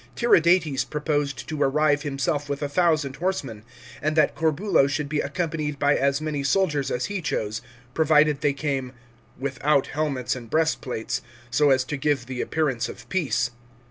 [0.15, 3.61] Tiridates proposed to arrive himself with a thousand horsemen,
[4.01, 7.61] and that Corbulo should be accompanied by as many soldiers as he chose,
[7.93, 8.93] provided they came"
[9.37, 13.51] without helmets and breastplates, so as to give the appearance of peace."